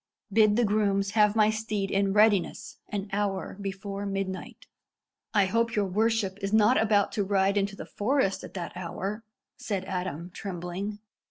Bid 0.33 0.55
the 0.55 0.65
grooms 0.65 1.11
have 1.11 1.35
my 1.35 1.51
steed 1.51 1.91
in 1.91 2.11
readiness 2.11 2.79
an 2.89 3.07
hour 3.13 3.55
before 3.61 4.03
midnight." 4.07 4.65
"I 5.31 5.45
hope 5.45 5.75
your 5.75 5.85
worship 5.85 6.39
is 6.41 6.51
not 6.51 6.81
about 6.81 7.11
to 7.11 7.23
ride 7.23 7.55
into 7.55 7.75
the 7.75 7.85
forest 7.85 8.43
at 8.43 8.55
that 8.55 8.75
hour?" 8.75 9.23
said 9.57 9.85
Adam, 9.85 10.31
trembling. 10.31 10.97